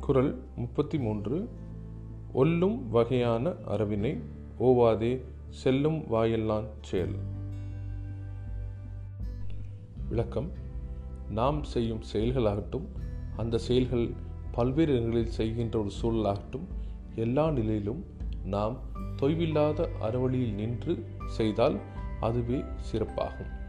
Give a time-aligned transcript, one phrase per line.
[0.00, 1.50] குரல் முப்பத்தி மூன்று
[2.34, 4.22] ஒல்லும் வகையான அரவினை
[4.60, 7.14] ஓவாதே செல்லும் வாயெல்லாம் செயல்
[10.08, 10.50] விளக்கம்.
[11.30, 12.86] நாம் செய்யும் செயல்களாகட்டும்
[13.36, 14.10] அந்த செயல்கள்
[14.52, 16.66] பல்வேறு இடங்களில் செய்கின்ற ஒரு சூழலாகட்டும்
[17.14, 18.04] எல்லா நிலையிலும்
[18.44, 18.76] நாம்
[19.16, 21.80] தொய்வில்லாத அறவழியில் நின்று செய்தால்
[22.20, 23.64] அதுவே சிறப்பாகும்.